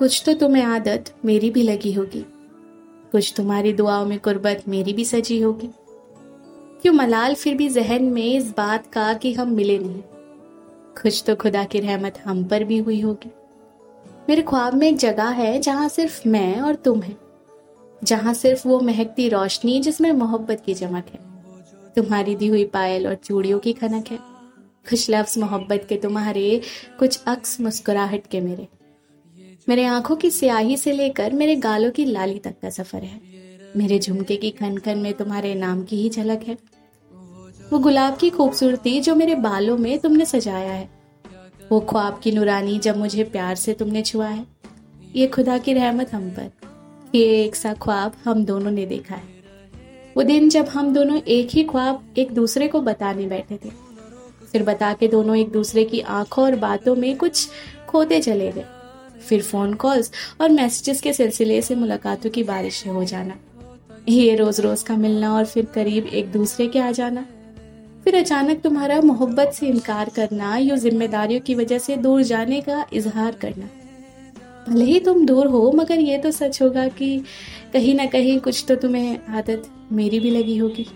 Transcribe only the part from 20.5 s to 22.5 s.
की चमक है। तुम्हारी दी